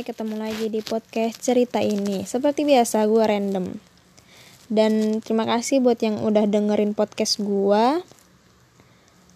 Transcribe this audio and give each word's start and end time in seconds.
Hai, 0.00 0.08
ketemu 0.16 0.40
lagi 0.40 0.72
di 0.72 0.80
podcast 0.80 1.44
cerita 1.44 1.76
ini. 1.84 2.24
Seperti 2.24 2.64
biasa, 2.64 3.04
gue 3.04 3.20
random. 3.20 3.68
Dan 4.72 5.20
terima 5.20 5.44
kasih 5.44 5.84
buat 5.84 6.00
yang 6.00 6.24
udah 6.24 6.48
dengerin 6.48 6.96
podcast 6.96 7.36
gue. 7.36 8.00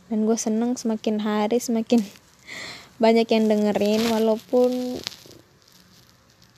Dan 0.09 0.25
gue 0.25 0.39
seneng 0.41 0.73
semakin 0.73 1.21
hari 1.21 1.61
semakin 1.61 2.01
banyak 3.05 3.29
yang 3.29 3.45
dengerin. 3.45 4.09
Walaupun 4.09 4.97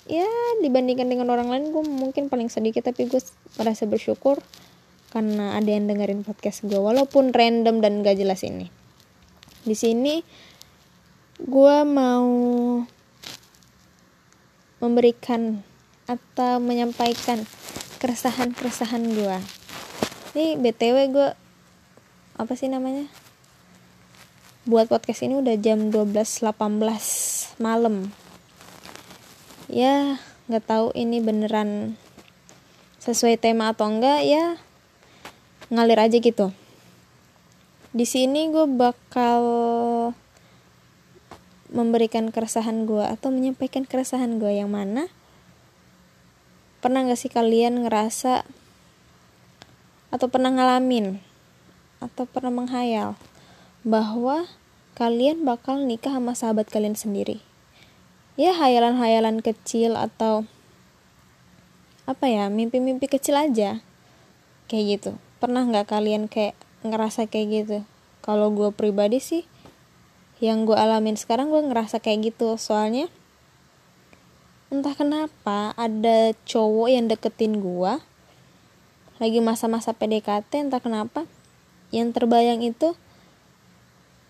ya 0.07 0.31
dibandingkan 0.63 1.11
dengan 1.11 1.27
orang 1.35 1.51
lain 1.51 1.75
gue 1.75 1.83
mungkin 1.83 2.31
paling 2.31 2.47
sedikit. 2.47 2.87
Tapi 2.87 3.11
gue 3.11 3.19
merasa 3.59 3.91
bersyukur 3.91 4.39
karena 5.11 5.59
ada 5.59 5.67
yang 5.67 5.91
dengerin 5.91 6.23
podcast 6.23 6.63
gue. 6.63 6.79
Walaupun 6.79 7.35
random 7.35 7.83
dan 7.83 8.07
gak 8.07 8.23
jelas 8.23 8.47
ini. 8.47 8.71
Di 9.67 9.75
sini 9.75 10.23
gue 11.43 11.77
mau 11.83 12.31
memberikan 14.87 15.67
atau 16.07 16.63
menyampaikan 16.63 17.43
keresahan-keresahan 17.99 19.03
gue 19.11 19.39
ini 20.37 20.53
btw 20.61 20.97
gue 21.17 21.29
apa 22.37 22.53
sih 22.53 22.69
namanya? 22.69 23.09
Buat 24.69 24.93
podcast 24.93 25.25
ini 25.25 25.41
udah 25.41 25.57
jam 25.57 25.89
12.18 25.89 26.45
malam. 27.57 28.13
Ya 29.73 30.21
nggak 30.45 30.65
tahu 30.69 30.87
ini 30.93 31.25
beneran 31.25 31.97
sesuai 33.01 33.41
tema 33.41 33.73
atau 33.73 33.89
enggak 33.89 34.29
ya 34.29 34.61
ngalir 35.73 36.05
aja 36.05 36.21
gitu. 36.21 36.53
Di 37.97 38.05
sini 38.05 38.53
gue 38.53 38.69
bakal 38.69 39.41
memberikan 41.71 42.31
keresahan 42.31 42.87
gue 42.87 43.03
atau 43.03 43.35
menyampaikan 43.35 43.87
keresahan 43.87 44.39
gue 44.39 44.53
yang 44.55 44.71
mana? 44.71 45.11
Pernah 46.79 47.07
gak 47.09 47.19
sih 47.19 47.33
kalian 47.33 47.87
ngerasa 47.87 48.47
atau 50.15 50.27
pernah 50.31 50.55
ngalamin 50.55 51.19
atau 51.99 52.25
pernah 52.29 52.53
menghayal 52.55 53.19
bahwa 53.83 54.47
kalian 54.95 55.43
bakal 55.43 55.83
nikah 55.83 56.15
sama 56.15 56.33
sahabat 56.39 56.71
kalian 56.71 56.95
sendiri? 56.95 57.43
Ya 58.37 58.53
hayalan-hayalan 58.53 59.41
kecil 59.41 59.97
atau 59.97 60.45
apa 62.07 62.31
ya 62.31 62.47
mimpi-mimpi 62.53 63.11
kecil 63.11 63.35
aja. 63.35 63.83
Kayak 64.71 64.85
gitu. 64.99 65.13
Pernah 65.43 65.67
nggak 65.67 65.91
kalian 65.91 66.29
kayak 66.31 66.55
ngerasa 66.87 67.27
kayak 67.27 67.49
gitu? 67.51 67.79
Kalau 68.23 68.53
gue 68.55 68.71
pribadi 68.75 69.19
sih 69.19 69.43
yang 70.43 70.69
gue 70.69 70.77
alamin 70.77 71.17
sekarang 71.17 71.49
gue 71.49 71.63
ngerasa 71.65 72.01
kayak 72.01 72.33
gitu. 72.33 72.57
Soalnya 72.61 73.09
entah 74.69 74.93
kenapa 74.99 75.73
ada 75.79 76.35
cowok 76.45 76.89
yang 76.91 77.07
deketin 77.07 77.63
gue 77.63 77.93
lagi 79.17 79.41
masa-masa 79.41 79.97
PDKT 79.97 80.69
entah 80.69 80.83
kenapa 80.83 81.25
yang 81.95 82.11
terbayang 82.13 82.61
itu 82.61 82.99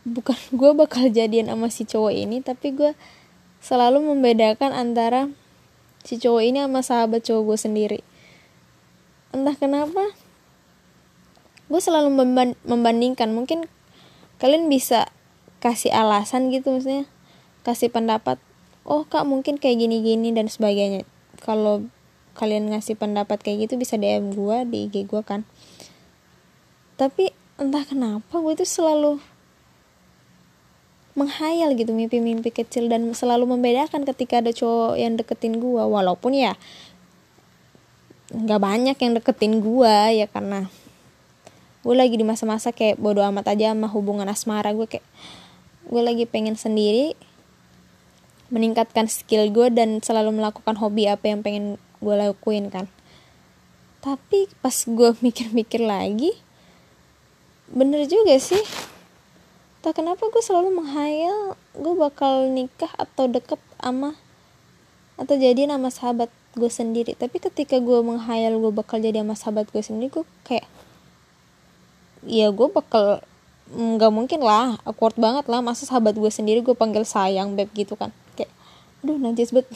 bukan 0.07 0.39
gue 0.61 0.71
bakal 0.77 1.11
jadian 1.11 1.51
sama 1.51 1.73
si 1.73 1.83
cowok 1.89 2.15
ini 2.15 2.39
tapi 2.45 2.77
gue 2.77 2.93
selalu 3.65 4.15
membedakan 4.15 4.71
antara 4.71 5.27
si 6.07 6.23
cowok 6.23 6.43
ini 6.45 6.63
sama 6.63 6.81
sahabat 6.87 7.25
cowok 7.27 7.43
gue 7.51 7.59
sendiri. 7.59 8.01
Entah 9.35 9.59
kenapa 9.59 10.15
gue 11.67 11.81
selalu 11.83 12.15
membandingkan. 12.63 13.35
Mungkin 13.35 13.67
kalian 14.39 14.71
bisa 14.71 15.11
kasih 15.61 15.93
alasan 15.93 16.53
gitu 16.53 16.75
maksudnya. 16.75 17.09
Kasih 17.67 17.91
pendapat 17.91 18.39
oh 18.87 19.03
kak 19.03 19.27
mungkin 19.27 19.59
kayak 19.59 19.83
gini 19.83 20.01
gini 20.01 20.31
dan 20.33 20.47
sebagainya. 20.47 21.03
Kalau 21.43 21.85
kalian 22.37 22.71
ngasih 22.71 22.95
pendapat 22.95 23.43
kayak 23.43 23.67
gitu 23.67 23.81
bisa 23.81 23.99
DM 23.99 24.33
gue 24.37 24.57
di 24.69 24.79
IG 24.87 25.09
gue 25.11 25.23
kan. 25.25 25.43
Tapi 26.97 27.35
entah 27.57 27.85
kenapa 27.85 28.41
gue 28.41 28.55
tuh 28.57 28.69
selalu 28.69 29.21
menghayal 31.17 31.73
gitu 31.73 31.97
mimpi-mimpi 31.97 32.53
kecil 32.53 32.93
dan 32.93 33.09
selalu 33.17 33.49
membedakan 33.57 34.05
ketika 34.05 34.45
ada 34.45 34.53
cowok 34.53 35.01
yang 35.01 35.17
deketin 35.17 35.57
gue 35.57 35.81
walaupun 35.81 36.37
ya 36.37 36.61
nggak 38.37 38.61
banyak 38.61 38.97
yang 39.01 39.13
deketin 39.17 39.65
gue 39.65 39.97
ya 40.13 40.29
karena 40.29 40.69
gue 41.81 41.95
lagi 41.97 42.21
di 42.21 42.27
masa-masa 42.27 42.69
kayak 42.69 43.01
bodo 43.01 43.25
amat 43.25 43.57
aja 43.57 43.73
sama 43.73 43.89
hubungan 43.89 44.29
asmara 44.29 44.77
gue 44.77 44.85
kayak 44.85 45.07
gue 45.87 46.03
lagi 46.03 46.27
pengen 46.27 46.59
sendiri 46.59 47.15
meningkatkan 48.51 49.11
skill 49.11 49.51
gue 49.51 49.71
dan 49.75 49.99
selalu 50.03 50.39
melakukan 50.39 50.79
hobi 50.79 51.11
apa 51.11 51.31
yang 51.31 51.43
pengen 51.43 51.79
gue 51.99 52.15
lakuin 52.15 52.71
kan. 52.71 52.87
Tapi 54.03 54.47
pas 54.63 54.75
gue 54.75 55.11
mikir-mikir 55.27 55.83
lagi 55.83 56.35
bener 57.67 58.07
juga 58.07 58.39
sih. 58.39 58.63
Tak 59.83 60.03
kenapa 60.03 60.27
gue 60.31 60.43
selalu 60.43 60.83
menghayal 60.83 61.55
gue 61.75 61.95
bakal 61.95 62.51
nikah 62.51 62.91
atau 62.99 63.31
deket 63.31 63.59
ama 63.79 64.19
atau 65.19 65.35
jadi 65.35 65.67
nama 65.71 65.91
sahabat 65.91 66.31
gue 66.55 66.71
sendiri. 66.71 67.15
Tapi 67.19 67.39
ketika 67.39 67.79
gue 67.79 67.99
menghayal 68.03 68.59
gue 68.59 68.73
bakal 68.75 69.03
jadi 69.03 69.23
sama 69.23 69.35
sahabat 69.35 69.71
gue 69.71 69.83
sendiri 69.83 70.11
gue 70.11 70.27
kayak 70.47 70.67
ya 72.27 72.51
gue 72.51 72.69
bakal 72.71 73.23
nggak 73.73 74.13
mungkin 74.15 74.41
lah 74.43 74.79
awkward 74.87 75.19
banget 75.19 75.51
lah. 75.51 75.65
Masa 75.65 75.89
sahabat 75.89 76.15
gue 76.15 76.31
sendiri 76.31 76.63
gue 76.63 76.77
panggil 76.77 77.03
sayang 77.03 77.59
beb 77.59 77.71
gitu 77.75 77.99
kan. 77.99 78.15
Kayak 78.39 78.53
aduh 79.03 79.19
najis 79.19 79.51
bet. 79.55 79.67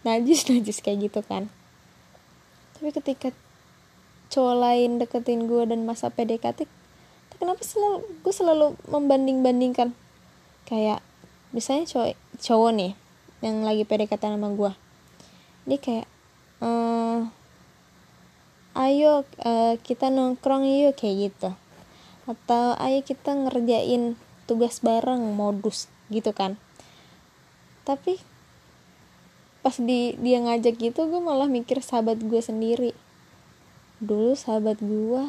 Najis 0.00 0.48
najis 0.48 0.80
kayak 0.80 1.12
gitu 1.12 1.20
kan. 1.20 1.52
Tapi 2.72 2.88
ketika 2.88 3.36
cowok 4.32 4.56
lain 4.56 4.96
deketin 4.96 5.44
gue 5.44 5.68
dan 5.68 5.84
masa 5.84 6.08
PDKT 6.08 6.64
kenapa 7.40 7.64
selalu 7.64 8.04
gue 8.20 8.34
selalu 8.36 8.66
membanding 8.86 9.40
bandingkan 9.40 9.96
kayak 10.68 11.00
misalnya 11.56 11.88
cowok 11.88 12.16
cowok 12.38 12.70
nih 12.76 12.92
yang 13.40 13.64
lagi 13.64 13.84
PDKT 13.88 14.22
sama 14.24 14.48
gue. 14.52 14.72
Dia 15.68 15.78
kayak 15.80 16.06
ehm, 16.60 17.28
ayo 18.76 19.24
uh, 19.44 19.74
kita 19.80 20.12
nongkrong 20.12 20.68
yuk 20.68 20.94
kayak 20.94 21.32
gitu 21.32 21.50
atau 22.28 22.76
ayo 22.76 23.00
kita 23.00 23.32
ngerjain 23.32 24.16
tugas 24.50 24.82
bareng 24.82 25.22
modus 25.38 25.86
gitu 26.10 26.34
kan. 26.34 26.58
Tapi 27.86 28.18
pas 29.60 29.76
di 29.76 30.16
dia 30.18 30.40
ngajak 30.40 30.80
gitu 30.80 31.06
gue 31.06 31.20
malah 31.20 31.46
mikir 31.46 31.84
sahabat 31.84 32.20
gue 32.20 32.40
sendiri. 32.42 32.92
Dulu 34.00 34.32
sahabat 34.34 34.80
gue 34.80 35.24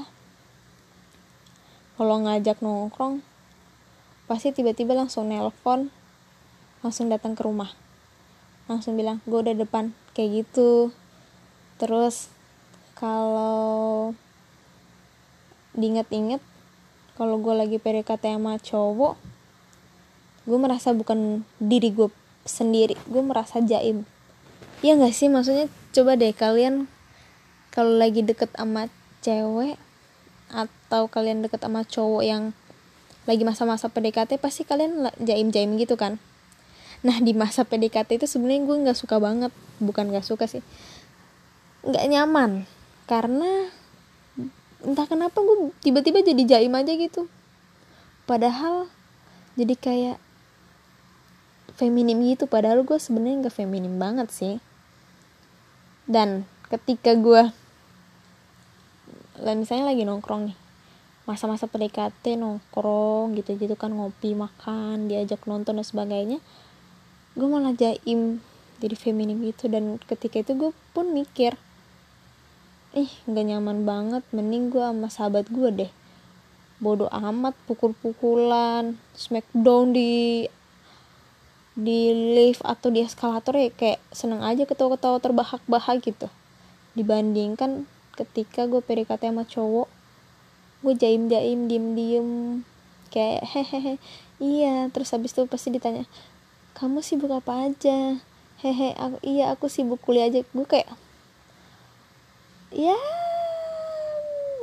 kalau 2.00 2.18
ngajak 2.25 2.63
nongkrong 2.63 3.22
pasti 4.25 4.56
tiba-tiba 4.56 4.96
langsung 4.96 5.28
nelpon 5.28 5.91
langsung 6.81 7.12
datang 7.13 7.38
ke 7.38 7.46
rumah. 7.46 7.75
Langsung 8.66 8.97
bilang 8.97 9.22
gue 9.30 9.38
udah 9.38 9.53
depan 9.53 9.94
kayak 10.18 10.47
gitu. 10.47 10.90
Terus 11.78 12.31
kalau 12.97 14.13
diinget-inget 15.78 16.41
kalau 17.20 17.40
gue 17.40 17.54
lagi 17.54 17.78
PDKT 17.78 18.38
sama 18.38 18.58
cowok 18.60 19.16
gue 20.42 20.58
merasa 20.58 20.90
bukan 20.92 21.46
diri 21.62 21.94
gue 21.94 22.10
sendiri 22.46 22.98
gue 23.06 23.22
merasa 23.22 23.62
jaim. 23.62 24.04
Ya 24.82 24.98
nggak 24.98 25.14
sih? 25.14 25.30
Maksudnya 25.30 25.70
coba 25.94 26.18
deh 26.18 26.34
kalian 26.34 26.90
kalau 27.70 28.02
lagi 28.02 28.26
deket 28.26 28.50
sama 28.58 28.90
cewek 29.22 29.78
atau 30.52 31.08
kalian 31.08 31.46
deket 31.46 31.62
sama 31.62 31.86
cowok 31.86 32.24
yang 32.26 32.44
lagi 33.30 33.46
masa-masa 33.46 33.88
PDKT 33.88 34.42
pasti 34.42 34.66
kalian 34.66 35.14
jaim-jaim 35.22 35.78
gitu 35.78 35.94
kan? 35.94 36.18
Nah 37.06 37.22
di 37.22 37.38
masa 37.38 37.62
PDKT 37.62 38.18
itu 38.18 38.26
sebenarnya 38.26 38.66
gue 38.66 38.78
nggak 38.90 38.98
suka 38.98 39.22
banget. 39.22 39.54
Bukan 39.78 40.10
nggak 40.10 40.25
suka 40.25 40.50
sih. 40.50 40.66
Nggak 41.86 42.06
nyaman. 42.10 42.52
Karena 43.06 43.69
entah 44.81 45.06
kenapa 45.06 45.38
gue 45.42 45.69
tiba-tiba 45.86 46.25
jadi 46.25 46.44
jaim 46.57 46.74
aja 46.74 46.94
gitu. 46.98 47.30
Padahal 48.25 48.89
jadi 49.54 49.75
kayak 49.78 50.18
feminim 51.75 52.22
gitu 52.30 52.45
padahal 52.45 52.86
gue 52.86 52.98
sebenarnya 53.01 53.48
nggak 53.48 53.57
feminim 53.57 53.98
banget 53.98 54.30
sih. 54.30 54.56
Dan 56.10 56.50
ketika 56.69 57.13
gue 57.18 57.54
lah 59.42 59.56
misalnya 59.57 59.89
lagi 59.89 60.06
nongkrong 60.06 60.54
nih 60.54 60.57
masa-masa 61.25 61.66
PDKT 61.66 62.38
nongkrong 62.38 63.33
gitu-gitu 63.38 63.74
kan 63.74 63.94
ngopi 63.94 64.38
makan 64.38 65.10
diajak 65.10 65.45
nonton 65.50 65.81
dan 65.81 65.86
sebagainya 65.86 66.38
gue 67.33 67.48
malah 67.48 67.74
jaim 67.74 68.44
jadi 68.81 68.95
feminim 68.98 69.42
gitu. 69.45 69.69
Dan 69.69 70.01
ketika 70.01 70.42
itu 70.42 70.57
gue 70.57 70.72
pun 70.94 71.13
mikir 71.13 71.57
ih 72.92 73.12
nggak 73.28 73.46
nyaman 73.48 73.88
banget. 73.88 74.24
Mending 74.36 74.72
gue 74.72 74.84
sama 74.84 75.08
sahabat 75.08 75.48
gue 75.48 75.70
deh. 75.72 75.92
Bodoh 76.84 77.08
amat 77.12 77.56
pukul-pukulan. 77.70 79.00
Smackdown 79.16 79.96
di 79.96 80.46
di 81.72 82.12
lift 82.36 82.60
atau 82.68 82.92
di 82.92 83.00
eskalator 83.00 83.56
ya 83.56 83.72
kayak 83.72 84.04
seneng 84.12 84.44
aja 84.44 84.68
ketawa-ketawa 84.68 85.24
terbahak-bahak 85.24 86.04
gitu. 86.04 86.28
Dibandingkan 86.98 87.88
ketika 88.20 88.68
gue 88.68 88.84
PDKT 88.84 89.32
sama 89.32 89.48
cowok. 89.48 89.88
Gue 90.84 90.94
jaim-jaim 90.98 91.72
diem-diem. 91.72 92.62
Kayak 93.08 93.48
hehehe. 93.56 93.96
Iya 94.42 94.90
terus 94.92 95.14
habis 95.16 95.32
itu 95.32 95.46
pasti 95.48 95.70
ditanya 95.72 96.04
kamu 96.76 97.00
sibuk 97.06 97.32
apa 97.32 97.72
aja? 97.72 98.20
Hehe 98.60 98.98
aku 98.98 99.18
iya 99.24 99.54
aku 99.54 99.70
sibuk 99.72 100.02
kuliah 100.04 100.28
aja. 100.28 100.44
Gue 100.52 100.68
kayak 100.68 100.92
ya 102.71 102.95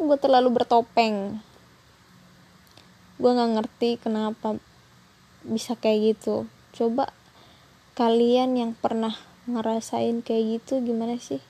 gue 0.00 0.18
terlalu 0.20 0.56
bertopeng. 0.56 1.44
Gue 3.20 3.30
nggak 3.34 3.52
ngerti 3.60 3.90
kenapa 4.00 4.56
bisa 5.44 5.76
kayak 5.76 6.16
gitu. 6.16 6.48
Coba 6.72 7.12
kalian 7.94 8.56
yang 8.56 8.72
pernah 8.72 9.12
ngerasain 9.44 10.24
kayak 10.24 10.60
gitu 10.60 10.80
gimana 10.80 11.20
sih? 11.20 11.42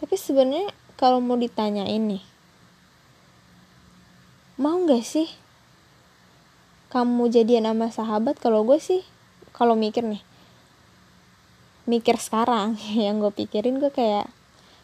Tapi 0.00 0.16
sebenarnya 0.16 0.72
kalau 0.96 1.20
mau 1.20 1.36
ditanyain 1.36 2.02
nih 2.02 2.24
mau 4.60 4.78
nggak 4.78 5.02
sih 5.02 5.26
kamu 6.92 7.32
jadian 7.32 7.66
sama 7.66 7.88
sahabat? 7.90 8.36
Kalau 8.38 8.62
gue 8.62 8.78
sih 8.78 9.02
kalau 9.50 9.74
mikir 9.74 10.04
nih 10.04 10.22
mikir 11.84 12.16
sekarang 12.16 12.78
yang 12.94 13.18
gue 13.18 13.32
pikirin 13.34 13.82
gue 13.82 13.90
kayak 13.90 14.30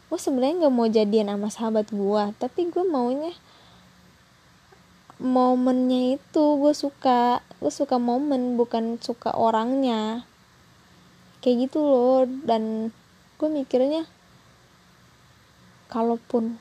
gue 0.08 0.18
sebenarnya 0.18 0.66
nggak 0.66 0.74
mau 0.74 0.88
jadian 0.88 1.28
sama 1.28 1.48
sahabat 1.52 1.86
gue 1.92 2.22
tapi 2.40 2.72
gue 2.72 2.84
maunya 2.84 3.36
momennya 5.18 6.14
itu 6.14 6.44
gue 6.62 6.70
suka 6.70 7.42
gue 7.58 7.72
suka 7.74 7.98
momen 7.98 8.54
bukan 8.54 9.02
suka 9.02 9.34
orangnya. 9.34 10.22
Kayak 11.42 11.70
gitu 11.70 11.82
loh 11.82 12.22
dan 12.46 12.94
gue 13.38 13.48
mikirnya 13.50 14.06
kalaupun 15.90 16.58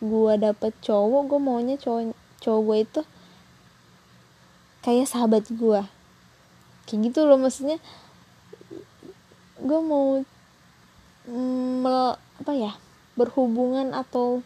gue 0.00 0.32
dapet 0.40 0.72
cowok 0.80 1.22
gue 1.28 1.40
maunya 1.40 1.76
cowok 1.76 2.16
cowok 2.40 2.60
gue 2.64 2.76
itu 2.84 3.00
kayak 4.80 5.08
sahabat 5.08 5.44
gue 5.48 5.80
kayak 6.88 7.00
gitu 7.08 7.28
loh 7.28 7.36
maksudnya 7.36 7.76
gue 9.60 9.80
mau 9.80 10.24
mm, 11.28 11.84
apa 12.40 12.52
ya 12.56 12.72
berhubungan 13.20 13.92
atau 13.92 14.40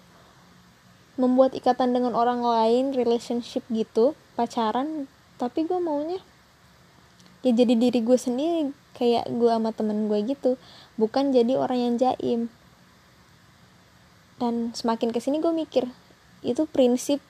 membuat 1.14 1.54
ikatan 1.54 1.94
dengan 1.94 2.18
orang 2.18 2.42
lain 2.42 2.90
relationship 2.90 3.62
gitu 3.70 4.18
pacaran 4.34 5.06
tapi 5.38 5.62
gue 5.62 5.78
maunya 5.78 6.18
ya 7.46 7.54
jadi 7.54 7.78
diri 7.78 8.02
gue 8.02 8.18
sendiri 8.18 8.74
kayak 8.94 9.26
gue 9.30 9.50
sama 9.50 9.74
temen 9.74 10.06
gue 10.06 10.18
gitu 10.26 10.56
bukan 10.94 11.34
jadi 11.34 11.58
orang 11.58 11.78
yang 11.78 11.94
jaim. 11.98 12.40
Dan 14.38 14.74
semakin 14.74 15.10
ke 15.10 15.18
sini 15.18 15.42
gue 15.42 15.50
mikir 15.50 15.90
itu 16.46 16.66
prinsip 16.70 17.22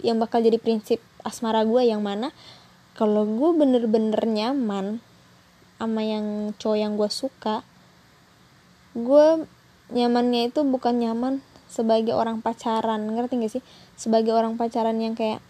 yang 0.00 0.20
bakal 0.22 0.44
jadi 0.44 0.60
prinsip 0.60 1.02
asmara 1.26 1.64
gue 1.64 1.82
yang 1.84 2.04
mana? 2.04 2.30
Kalau 2.94 3.24
gue 3.26 3.50
bener-bener 3.56 4.20
nyaman 4.24 5.02
sama 5.78 6.02
yang 6.02 6.52
cowok 6.58 6.78
yang 6.78 6.92
gue 6.98 7.10
suka 7.10 7.62
gue 8.96 9.26
nyamannya 9.92 10.52
itu 10.52 10.60
bukan 10.64 11.00
nyaman 11.00 11.40
sebagai 11.68 12.16
orang 12.16 12.40
pacaran 12.40 13.04
ngerti 13.12 13.40
gak 13.40 13.52
sih? 13.60 13.62
Sebagai 13.96 14.32
orang 14.32 14.56
pacaran 14.56 14.96
yang 15.00 15.12
kayak 15.12 15.44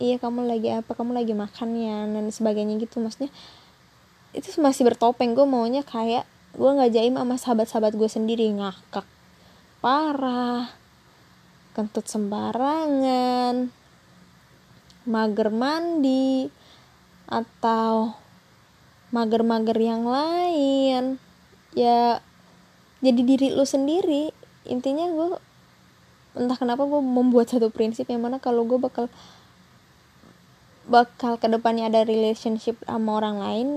iya 0.00 0.16
kamu 0.20 0.48
lagi 0.48 0.72
apa? 0.72 0.92
Kamu 0.96 1.12
lagi 1.12 1.32
makan 1.36 1.68
ya? 1.76 2.08
dan 2.08 2.24
sebagainya 2.32 2.80
gitu 2.80 3.00
maksudnya 3.00 3.32
itu 4.34 4.50
masih 4.58 4.88
bertopeng. 4.88 5.32
Gue 5.36 5.46
maunya 5.46 5.84
kayak 5.84 6.26
gue 6.54 6.70
nggak 6.70 6.92
jaim 6.94 7.14
sama 7.18 7.34
sahabat-sahabat 7.38 7.92
gue 7.94 8.10
sendiri. 8.10 8.50
Ngakak 8.54 9.06
parah 9.84 10.72
kentut 11.74 12.06
sembarangan 12.06 13.68
mager 15.04 15.50
mandi 15.52 16.48
atau 17.28 18.16
mager-mager 19.12 19.78
yang 19.78 20.04
lain. 20.08 21.20
Ya 21.74 22.22
jadi 23.04 23.20
diri 23.20 23.52
lu 23.52 23.68
sendiri. 23.68 24.32
Intinya 24.64 25.04
gue 25.12 25.28
entah 26.40 26.56
kenapa 26.56 26.88
gue 26.88 26.98
membuat 27.04 27.52
satu 27.52 27.68
prinsip 27.68 28.08
yang 28.08 28.24
mana 28.24 28.40
kalau 28.40 28.64
gue 28.64 28.80
bakal 28.80 29.12
bakal 30.88 31.36
ke 31.36 31.46
depannya 31.46 31.92
ada 31.92 32.02
relationship 32.04 32.80
sama 32.84 33.20
orang 33.20 33.36
lain 33.40 33.68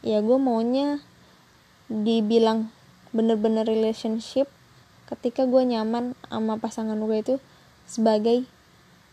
ya 0.00 0.22
gue 0.22 0.38
maunya 0.38 1.02
dibilang 1.90 2.70
bener-bener 3.10 3.66
relationship 3.66 4.46
ketika 5.06 5.46
gue 5.46 5.62
nyaman 5.66 6.18
sama 6.28 6.58
pasangan 6.58 6.98
gue 6.98 7.18
itu 7.18 7.34
sebagai 7.86 8.46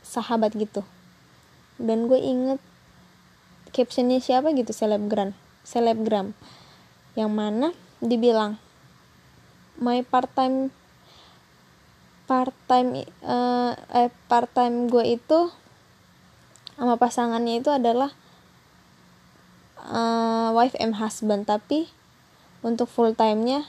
sahabat 0.01 0.54
gitu. 0.57 0.81
Dan 1.77 2.09
gue 2.09 2.18
inget 2.18 2.59
captionnya 3.74 4.21
siapa 4.21 4.54
gitu? 4.54 4.74
Selebgram. 4.74 5.38
Selebgram. 5.62 6.33
Yang 7.13 7.31
mana 7.31 7.68
dibilang 8.01 8.57
my 9.83 10.00
part 10.07 10.31
time 10.31 10.71
part 12.24 12.56
time 12.71 13.03
uh, 13.27 13.75
eh 13.91 14.07
part 14.31 14.47
time 14.56 14.88
gue 14.88 15.19
itu 15.19 15.51
sama 16.80 16.95
pasangannya 16.97 17.62
itu 17.62 17.69
adalah 17.69 18.15
uh, 19.83 20.56
wife 20.56 20.75
and 20.80 20.97
husband. 20.97 21.45
Tapi 21.45 21.91
untuk 22.63 22.88
full 22.88 23.13
time-nya 23.13 23.68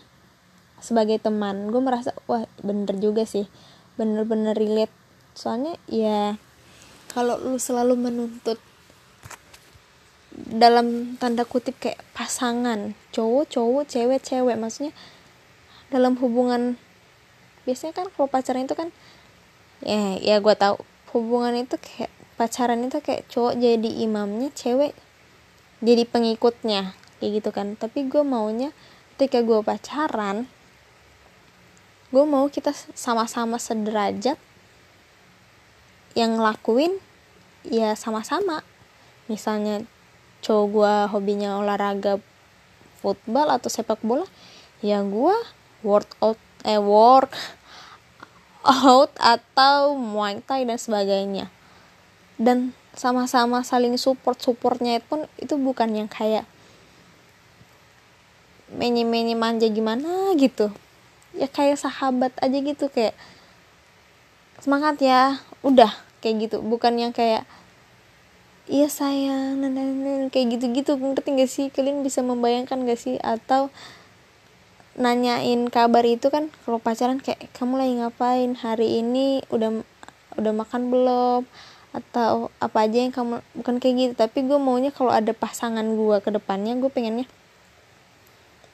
sebagai 0.79 1.19
teman. 1.19 1.71
Gue 1.71 1.83
merasa 1.83 2.15
wah 2.31 2.47
bener 2.63 2.97
juga 3.03 3.27
sih. 3.27 3.51
Bener-bener 3.99 4.55
relate. 4.55 4.95
Soalnya 5.35 5.75
ya 5.91 6.39
kalau 7.11 7.39
lu 7.39 7.59
selalu 7.59 7.95
menuntut 7.99 8.59
dalam 10.35 11.15
tanda 11.15 11.47
kutip 11.47 11.79
kayak 11.79 12.03
pasangan 12.11 12.99
cowok 13.15 13.45
cowok 13.51 13.85
cewek 13.87 14.21
cewek. 14.23 14.57
Maksudnya 14.59 14.95
dalam 15.93 16.17
hubungan 16.21 16.81
biasanya 17.65 17.97
kan 17.97 18.07
kalau 18.13 18.29
pacaran 18.29 18.69
itu 18.69 18.77
kan 18.77 18.89
ya 19.85 20.17
ya 20.21 20.37
gue 20.41 20.55
tahu 20.57 20.81
hubungan 21.17 21.55
itu 21.57 21.77
kayak 21.81 22.13
pacaran 22.35 22.83
itu 22.85 22.99
kayak 23.01 23.25
cowok 23.31 23.55
jadi 23.57 23.91
imamnya 24.05 24.51
cewek 24.53 24.93
jadi 25.85 26.09
pengikutnya 26.09 26.97
kayak 27.21 27.31
gitu 27.41 27.51
kan. 27.53 27.77
Tapi 27.77 28.09
gue 28.09 28.25
maunya 28.25 28.73
ketika 29.15 29.45
gue 29.45 29.61
pacaran 29.63 30.49
gue 32.15 32.25
mau 32.31 32.47
kita 32.47 32.71
sama-sama 32.95 33.59
sederajat 33.59 34.39
yang 36.15 36.39
ngelakuin 36.39 36.95
ya 37.67 37.99
sama-sama. 37.99 38.63
Misalnya 39.27 39.83
cowok 40.45 40.67
gue 40.71 40.95
hobinya 41.11 41.59
olahraga 41.59 42.21
football 43.01 43.51
atau 43.51 43.69
sepak 43.73 43.99
bola 44.05 44.29
ya 44.85 45.01
gue 45.01 45.37
workout 45.85 46.41
eh 46.65 46.81
work 46.81 47.31
out 48.65 49.13
atau 49.21 49.93
muay 49.95 50.41
thai 50.41 50.65
dan 50.65 50.81
sebagainya. 50.81 51.53
Dan 52.41 52.73
sama-sama 52.97 53.61
saling 53.63 53.95
support 54.01 54.41
supportnya 54.41 54.99
pun 55.05 55.29
itu 55.37 55.55
bukan 55.61 55.93
yang 55.93 56.09
kayak 56.09 56.49
menye-menye 58.75 59.37
manja 59.37 59.69
gimana 59.69 60.33
gitu. 60.41 60.73
Ya 61.37 61.47
kayak 61.47 61.79
sahabat 61.79 62.33
aja 62.41 62.59
gitu 62.59 62.89
kayak 62.89 63.15
semangat 64.63 64.99
ya 65.05 65.39
udah 65.61 65.93
kayak 66.25 66.49
gitu. 66.49 66.65
Bukan 66.65 66.97
yang 66.97 67.13
kayak 67.13 67.45
iya 68.65 68.89
sayang 68.89 69.61
kayak 70.33 70.57
gitu-gitu. 70.57 70.97
Ngerti 70.97 71.29
gak 71.37 71.51
sih? 71.51 71.67
Kalian 71.69 72.01
bisa 72.01 72.25
membayangkan 72.25 72.89
gak 72.89 72.97
sih? 72.99 73.21
Atau 73.21 73.69
nanyain 74.95 75.67
kabar 75.71 76.07
itu 76.07 76.31
kan 76.31 76.51
kalau 76.63 76.79
pacaran 76.79 77.19
kayak 77.19 77.51
kamu 77.55 77.79
lagi 77.79 77.95
ngapain? 77.99 78.51
Hari 78.55 79.03
ini 79.03 79.43
udah 79.51 79.83
udah 80.39 80.53
makan 80.55 80.91
belum? 80.91 81.43
Atau 81.95 82.51
apa 82.59 82.91
aja 82.91 82.99
yang 83.07 83.15
kamu 83.15 83.39
bukan 83.55 83.75
kayak 83.79 83.95
gitu 83.95 84.13
tapi 84.19 84.43
gue 84.43 84.59
maunya 84.59 84.91
kalau 84.91 85.15
ada 85.15 85.31
pasangan 85.31 85.87
gue 85.87 86.17
ke 86.19 86.31
depannya 86.35 86.75
gue 86.75 86.91
pengennya 86.91 87.31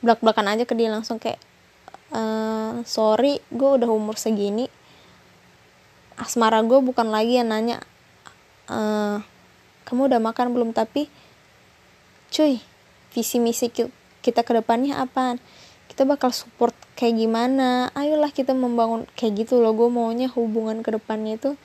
belak 0.00 0.24
belakan 0.24 0.56
aja 0.56 0.64
ke 0.64 0.72
dia 0.72 0.88
langsung 0.88 1.20
kayak 1.20 1.36
uh, 2.16 2.80
sorry 2.88 3.44
gue 3.52 3.70
udah 3.80 3.88
umur 3.88 4.16
segini. 4.16 4.68
Asmara 6.16 6.60
gue 6.60 6.80
bukan 6.84 7.08
lagi 7.08 7.40
yang 7.40 7.48
nanya 7.48 7.80
uh, 8.68 9.24
kamu 9.88 10.12
udah 10.12 10.20
makan 10.20 10.52
belum? 10.52 10.70
Tapi 10.76 11.08
cuy 12.32 12.60
visi 13.10 13.36
misi 13.42 13.68
kita 14.20 14.40
ke 14.46 14.52
depannya 14.54 15.00
apa 15.00 15.40
kita 15.90 16.06
bakal 16.06 16.30
support 16.30 16.70
kayak 16.94 17.18
gimana. 17.18 17.90
Ayolah 17.98 18.30
kita 18.30 18.54
membangun 18.54 19.10
kayak 19.18 19.42
gitu 19.42 19.58
loh. 19.58 19.74
Gue 19.74 19.90
maunya 19.90 20.30
hubungan 20.30 20.86
ke 20.86 20.94
depannya 20.94 21.34
itu 21.34 21.58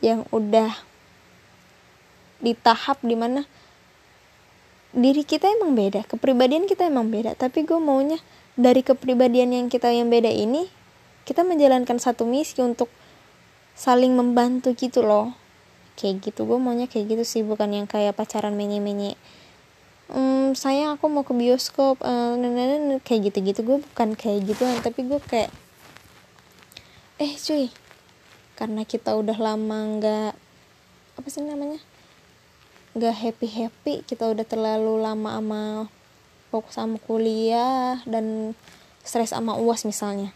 yang 0.00 0.24
udah 0.32 0.72
di 2.40 2.56
tahap 2.56 2.98
di 3.04 3.12
mana 3.12 3.44
diri 4.92 5.22
kita 5.22 5.46
emang 5.46 5.78
beda 5.78 6.08
kepribadian 6.08 6.64
kita 6.64 6.88
emang 6.88 7.12
beda. 7.12 7.36
Tapi 7.36 7.68
gue 7.68 7.76
maunya 7.76 8.16
dari 8.56 8.80
kepribadian 8.80 9.52
yang 9.52 9.66
kita 9.68 9.92
yang 9.92 10.08
beda 10.08 10.32
ini 10.32 10.72
kita 11.28 11.44
menjalankan 11.44 12.00
satu 12.00 12.24
misi 12.24 12.64
untuk 12.64 12.88
saling 13.76 14.16
membantu 14.16 14.72
gitu 14.72 15.04
loh. 15.04 15.36
Kayak 16.00 16.32
gitu. 16.32 16.48
Gue 16.48 16.56
maunya 16.56 16.88
kayak 16.88 17.20
gitu 17.20 17.24
sih. 17.28 17.44
Bukan 17.44 17.68
yang 17.76 17.84
kayak 17.84 18.16
pacaran 18.16 18.56
menye 18.56 18.80
hmm, 20.10 20.58
sayang 20.58 20.98
aku 20.98 21.06
mau 21.06 21.22
ke 21.22 21.36
bioskop. 21.36 22.02
Uh, 22.02 22.34
kayak 23.04 23.30
gitu 23.30 23.38
gitu 23.44 23.60
gue 23.62 23.78
bukan 23.92 24.18
kayak 24.18 24.48
gitu 24.48 24.64
tapi 24.82 25.06
gue 25.06 25.20
kayak 25.22 25.50
eh 27.22 27.38
cuy 27.38 27.70
karena 28.58 28.82
kita 28.82 29.14
udah 29.14 29.38
lama 29.38 29.78
nggak 29.98 30.32
apa 31.18 31.28
sih 31.28 31.44
namanya? 31.44 31.78
Nggak 32.98 33.14
happy 33.14 33.48
happy 33.48 33.94
kita 34.02 34.26
udah 34.26 34.42
terlalu 34.42 34.98
lama 34.98 35.38
sama 35.38 35.62
fokus 36.52 36.76
sama 36.76 36.96
kuliah 37.00 38.02
dan 38.04 38.56
stres 39.06 39.32
sama 39.32 39.56
uas 39.56 39.86
misalnya. 39.88 40.34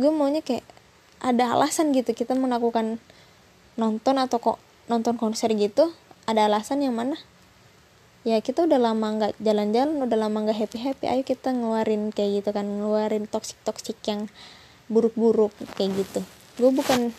Gue 0.00 0.08
maunya 0.08 0.40
kayak 0.40 0.64
ada 1.20 1.52
alasan 1.52 1.92
gitu 1.92 2.16
kita 2.16 2.32
melakukan 2.32 2.96
nonton 3.76 4.16
atau 4.16 4.40
kok 4.40 4.58
nonton 4.88 5.20
konser 5.20 5.52
gitu 5.52 5.92
ada 6.24 6.48
alasan 6.48 6.80
yang 6.80 6.96
mana 6.96 7.20
ya 8.20 8.36
kita 8.44 8.68
udah 8.68 8.76
lama 8.76 9.06
nggak 9.16 9.32
jalan-jalan 9.40 10.04
udah 10.04 10.18
lama 10.20 10.38
nggak 10.44 10.58
happy 10.60 10.78
happy 10.80 11.04
ayo 11.08 11.22
kita 11.24 11.56
ngeluarin 11.56 12.12
kayak 12.12 12.44
gitu 12.44 12.50
kan 12.52 12.68
ngeluarin 12.68 13.24
toxic 13.24 13.56
toxic 13.64 13.96
yang 14.04 14.28
buruk-buruk 14.92 15.54
kayak 15.78 16.04
gitu. 16.04 16.20
Gue 16.60 16.70
bukan 16.74 17.14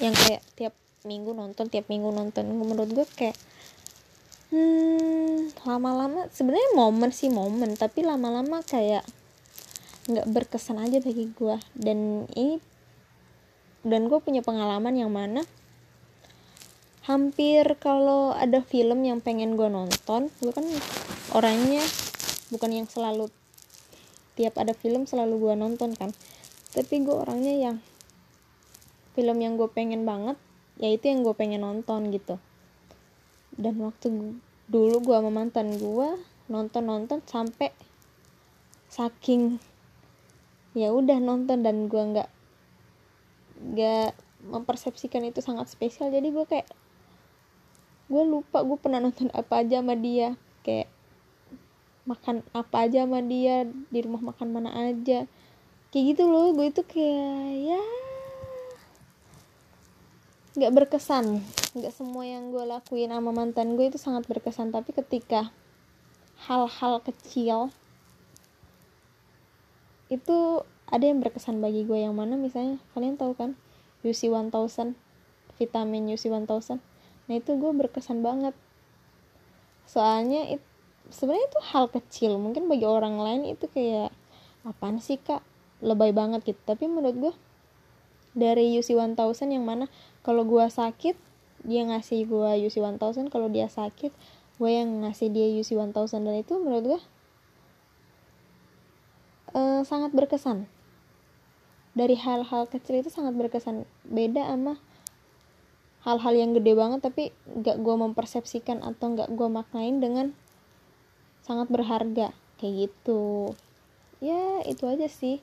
yang 0.00 0.14
kayak 0.16 0.40
tiap 0.56 0.74
minggu 1.04 1.36
nonton 1.36 1.68
tiap 1.68 1.90
minggu 1.92 2.08
nonton. 2.08 2.46
Menurut 2.46 2.88
gue 2.88 3.06
kayak 3.18 3.36
hmm 4.54 5.50
lama-lama 5.66 6.30
sebenarnya 6.30 6.70
momen 6.78 7.10
sih 7.10 7.26
momen 7.26 7.74
tapi 7.74 8.06
lama-lama 8.06 8.62
kayak 8.62 9.02
nggak 10.06 10.26
berkesan 10.30 10.78
aja 10.78 11.02
bagi 11.02 11.34
gue 11.34 11.58
dan 11.74 12.30
ini 12.38 12.62
dan 13.82 14.06
gue 14.06 14.18
punya 14.22 14.46
pengalaman 14.46 14.94
yang 14.94 15.10
mana 15.10 15.42
hampir 17.06 17.64
kalau 17.78 18.34
ada 18.34 18.60
film 18.66 19.06
yang 19.06 19.22
pengen 19.22 19.54
gue 19.54 19.70
nonton 19.70 20.26
gue 20.42 20.52
kan 20.52 20.66
orangnya 21.30 21.82
bukan 22.50 22.70
yang 22.82 22.86
selalu 22.90 23.30
tiap 24.36 24.60
ada 24.60 24.76
film 24.76 25.08
selalu 25.08 25.40
gue 25.48 25.54
nonton 25.56 25.96
kan. 25.96 26.12
Tapi 26.76 26.94
gue 27.02 27.16
orangnya 27.16 27.56
yang 27.56 27.76
film 29.16 29.40
yang 29.40 29.56
gue 29.56 29.66
pengen 29.72 30.04
banget 30.04 30.36
ya 30.76 30.92
itu 30.92 31.08
yang 31.08 31.24
gue 31.24 31.32
pengen 31.32 31.64
nonton 31.64 32.12
gitu. 32.12 32.36
Dan 33.56 33.80
waktu 33.80 34.36
dulu 34.68 34.96
gue 35.00 35.16
sama 35.16 35.32
mantan 35.32 35.80
gue 35.80 36.08
nonton 36.52 36.84
nonton 36.84 37.24
sampai 37.24 37.72
saking 38.92 39.56
ya 40.76 40.92
udah 40.92 41.16
nonton 41.18 41.64
dan 41.64 41.88
gue 41.88 42.02
nggak 42.12 42.30
nggak 43.56 44.12
mempersepsikan 44.52 45.24
itu 45.24 45.40
sangat 45.40 45.72
spesial. 45.72 46.12
Jadi 46.12 46.28
gue 46.28 46.44
kayak 46.44 46.68
gue 48.06 48.22
lupa 48.22 48.62
gue 48.62 48.78
pernah 48.78 49.02
nonton 49.02 49.30
apa 49.34 49.66
aja 49.66 49.82
sama 49.82 49.98
dia. 49.98 50.38
Kayak 50.62 50.90
makan 52.06 52.46
apa 52.54 52.86
aja 52.86 53.02
sama 53.02 53.18
dia 53.22 53.66
di 53.66 53.98
rumah 54.02 54.22
makan 54.22 54.48
mana 54.54 54.70
aja. 54.90 55.26
Kayak 55.90 56.04
gitu 56.14 56.22
loh 56.30 56.54
gue 56.54 56.66
itu 56.70 56.82
kayak 56.86 57.50
ya 57.66 57.82
nggak 60.56 60.72
berkesan. 60.72 61.42
Nggak 61.76 61.92
semua 61.92 62.24
yang 62.24 62.48
gue 62.54 62.64
lakuin 62.64 63.12
sama 63.12 63.30
mantan 63.34 63.76
gue 63.76 63.90
itu 63.90 63.98
sangat 63.98 64.24
berkesan. 64.24 64.72
Tapi 64.72 64.94
ketika 64.94 65.50
hal-hal 66.46 67.02
kecil 67.02 67.74
itu 70.06 70.62
ada 70.86 71.02
yang 71.02 71.18
berkesan 71.18 71.58
bagi 71.58 71.82
gue 71.82 71.98
yang 71.98 72.14
mana 72.14 72.38
misalnya 72.38 72.78
kalian 72.94 73.18
tahu 73.18 73.34
kan? 73.34 73.58
UC 74.06 74.30
1000 74.30 74.54
vitamin 75.58 76.14
UC 76.14 76.30
1000 76.30 76.95
nah 77.26 77.34
itu 77.34 77.54
gue 77.58 77.72
berkesan 77.74 78.22
banget. 78.22 78.54
Soalnya 79.86 80.58
it, 80.58 80.62
sebenarnya 81.10 81.46
itu 81.50 81.60
hal 81.74 81.84
kecil. 81.90 82.38
Mungkin 82.38 82.70
bagi 82.70 82.86
orang 82.86 83.18
lain 83.18 83.42
itu 83.50 83.66
kayak 83.70 84.10
apaan 84.66 84.98
sih 84.98 85.18
kak? 85.18 85.42
Lebay 85.82 86.10
banget 86.14 86.42
gitu. 86.42 86.60
Tapi 86.62 86.86
menurut 86.90 87.16
gue 87.18 87.34
dari 88.36 88.76
UC 88.76 88.92
1000 88.92 89.16
yang 89.48 89.64
mana 89.64 89.88
kalau 90.20 90.44
gue 90.44 90.64
sakit 90.68 91.16
dia 91.64 91.82
ngasih 91.88 92.28
gue 92.28 92.50
UC 92.68 92.84
1000 92.84 93.32
kalau 93.32 93.48
dia 93.48 93.66
sakit 93.66 94.12
gue 94.60 94.70
yang 94.70 95.04
ngasih 95.04 95.32
dia 95.32 95.48
UC 95.56 95.72
1000 95.72 95.92
dan 96.20 96.34
itu 96.36 96.54
menurut 96.60 96.84
gue 96.84 97.00
uh, 99.56 99.80
sangat 99.82 100.12
berkesan. 100.12 100.68
Dari 101.96 102.12
hal-hal 102.12 102.68
kecil 102.68 103.00
itu 103.00 103.08
sangat 103.08 103.32
berkesan. 103.40 103.88
Beda 104.04 104.44
sama 104.44 104.76
hal-hal 106.06 106.38
yang 106.38 106.54
gede 106.54 106.78
banget 106.78 107.02
tapi 107.02 107.34
gak 107.66 107.82
gue 107.82 107.94
mempersepsikan 107.98 108.78
atau 108.78 109.18
gak 109.18 109.26
gue 109.34 109.48
maknain 109.50 109.98
dengan 109.98 110.30
sangat 111.42 111.66
berharga. 111.66 112.30
Kayak 112.62 112.88
gitu. 112.88 113.52
Ya 114.22 114.62
itu 114.62 114.86
aja 114.86 115.10
sih 115.10 115.42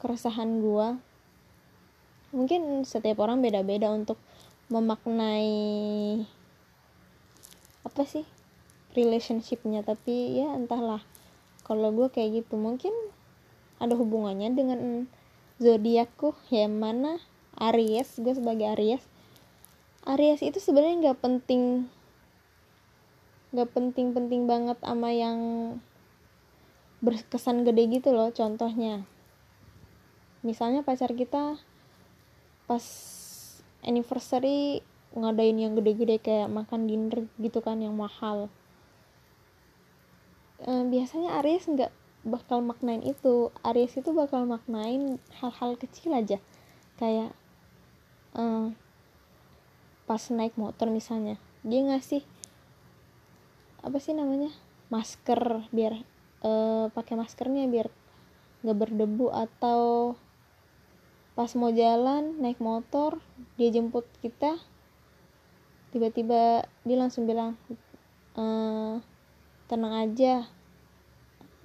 keresahan 0.00 0.64
gue 0.64 0.96
mungkin 2.32 2.84
setiap 2.88 3.24
orang 3.24 3.44
beda-beda 3.44 3.92
untuk 3.92 4.16
memaknai 4.72 6.24
apa 7.84 8.02
sih? 8.08 8.24
Relationshipnya. 8.96 9.84
Tapi 9.84 10.40
ya 10.40 10.56
entahlah. 10.56 11.04
Kalau 11.68 11.92
gue 11.92 12.08
kayak 12.08 12.48
gitu 12.48 12.56
mungkin 12.56 12.96
ada 13.76 13.92
hubungannya 13.92 14.56
dengan 14.56 14.80
zodiakku. 15.60 16.32
Yang 16.48 16.74
mana 16.80 17.12
Aries 17.60 18.16
gue 18.16 18.32
sebagai 18.32 18.72
Aries 18.72 19.04
Aries 20.08 20.40
itu 20.40 20.56
sebenarnya 20.56 21.12
nggak 21.12 21.20
penting 21.20 21.84
nggak 23.52 23.68
penting-penting 23.72 24.44
banget 24.44 24.76
sama 24.80 25.08
yang 25.12 25.38
berkesan 27.04 27.64
gede 27.64 28.00
gitu 28.00 28.12
loh 28.12 28.28
contohnya. 28.32 29.04
Misalnya 30.44 30.84
pacar 30.84 31.12
kita 31.12 31.60
pas 32.68 32.84
anniversary 33.80 34.84
ngadain 35.16 35.56
yang 35.56 35.72
gede-gede 35.72 36.20
kayak 36.20 36.52
makan 36.52 36.84
dinner 36.84 37.24
gitu 37.40 37.64
kan 37.64 37.80
yang 37.80 37.96
mahal. 37.96 38.52
E, 40.60 40.84
biasanya 40.84 41.40
Aries 41.40 41.64
nggak 41.64 41.92
bakal 42.28 42.60
maknain 42.60 43.00
itu. 43.00 43.48
Aries 43.64 43.96
itu 43.96 44.10
bakal 44.12 44.44
maknain 44.44 45.16
hal-hal 45.40 45.80
kecil 45.80 46.12
aja. 46.12 46.36
Kayak 47.00 47.32
e, 48.36 48.74
pas 50.08 50.22
naik 50.32 50.56
motor 50.56 50.88
misalnya 50.88 51.36
dia 51.60 51.84
ngasih 51.84 52.24
apa 53.84 54.00
sih 54.00 54.16
namanya 54.16 54.48
masker 54.88 55.68
biar 55.68 56.00
e, 56.40 56.50
pakai 56.88 57.14
maskernya 57.20 57.68
biar 57.68 57.92
nggak 58.64 58.78
berdebu 58.80 59.28
atau 59.28 60.16
pas 61.36 61.52
mau 61.54 61.68
jalan 61.68 62.40
naik 62.40 62.58
motor 62.58 63.20
dia 63.60 63.68
jemput 63.68 64.08
kita 64.24 64.56
tiba-tiba 65.92 66.64
dia 66.88 66.96
langsung 66.96 67.28
bilang 67.28 67.60
e, 68.32 68.44
tenang 69.68 70.08
aja 70.08 70.48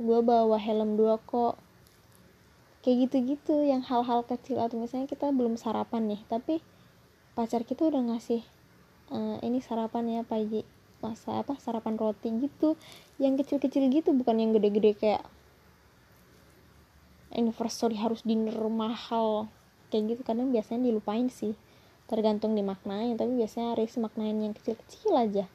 gue 0.01 0.19
bawa 0.19 0.57
helm 0.57 0.97
dua 0.97 1.21
kok. 1.21 1.55
Kayak 2.83 3.07
gitu-gitu 3.07 3.63
yang 3.63 3.79
hal-hal 3.79 4.27
kecil 4.27 4.59
atau 4.59 4.75
misalnya 4.75 5.07
kita 5.07 5.31
belum 5.31 5.55
sarapan 5.55 6.11
nih 6.11 6.21
tapi 6.27 6.59
pacar 7.33 7.65
kita 7.65 7.89
udah 7.89 8.01
ngasih 8.13 8.41
e, 9.09 9.17
ini 9.41 9.59
sarapan 9.59 10.21
ya 10.21 10.21
pagi 10.21 10.61
masa 11.03 11.43
apa 11.43 11.59
sarapan 11.59 11.99
roti 11.99 12.31
gitu. 12.39 12.79
Yang 13.19 13.43
kecil-kecil 13.43 13.91
gitu 13.91 14.15
bukan 14.15 14.39
yang 14.39 14.51
gede-gede 14.55 14.95
kayak 14.95 15.23
anniversary 17.33 17.99
harus 17.99 18.23
dinner 18.23 18.55
mahal. 18.71 19.51
Kayak 19.91 20.17
gitu 20.17 20.21
kadang 20.23 20.55
biasanya 20.55 20.87
dilupain 20.87 21.27
sih. 21.27 21.57
Tergantung 22.07 22.55
dimaknain 22.55 23.19
tapi 23.19 23.35
biasanya 23.35 23.75
Aries 23.75 23.99
maknain 23.99 24.39
yang 24.39 24.55
kecil-kecil 24.55 25.13
aja. 25.17 25.45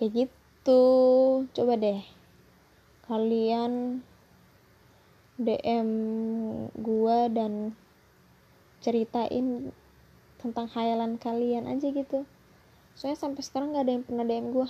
Kayak 0.00 0.26
gitu. 0.26 0.82
Coba 1.52 1.74
deh 1.76 2.00
kalian 3.02 4.00
DM 5.36 5.90
gua 6.78 7.26
dan 7.28 7.74
ceritain 8.82 9.70
tentang 10.42 10.66
hayalan 10.74 11.16
kalian 11.16 11.70
aja 11.70 11.88
gitu. 11.94 12.26
Soalnya 12.98 13.18
sampai 13.22 13.42
sekarang 13.46 13.72
nggak 13.72 13.84
ada 13.86 13.92
yang 13.94 14.04
pernah 14.04 14.24
DM 14.26 14.46
gua. 14.50 14.68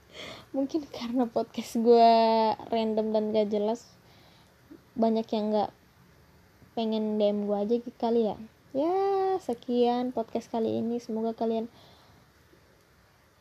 Mungkin 0.56 0.86
karena 0.88 1.26
podcast 1.26 1.76
gua 1.82 2.54
random 2.70 3.12
dan 3.12 3.24
gak 3.34 3.50
jelas 3.50 3.84
banyak 4.98 5.26
yang 5.30 5.54
nggak 5.54 5.70
pengen 6.74 7.18
DM 7.18 7.46
gue 7.46 7.58
aja 7.58 7.74
gitu 7.78 7.98
kali 7.98 8.30
ya. 8.30 8.36
Ya 8.70 8.94
sekian 9.42 10.14
podcast 10.14 10.50
kali 10.50 10.78
ini. 10.78 11.02
Semoga 11.02 11.34
kalian 11.34 11.66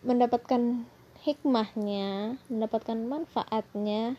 mendapatkan 0.06 0.86
hikmahnya 1.26 2.38
mendapatkan 2.50 2.98
manfaatnya. 2.98 4.18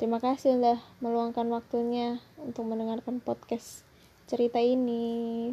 Terima 0.00 0.18
kasih 0.18 0.58
sudah 0.58 0.80
meluangkan 0.98 1.46
waktunya 1.52 2.18
untuk 2.40 2.66
mendengarkan 2.66 3.20
podcast 3.20 3.86
cerita 4.32 4.56
ini. 4.56 5.52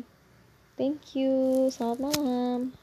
Thank 0.79 1.19
you. 1.19 1.67
Selamat 1.67 1.99
malam 1.99 2.71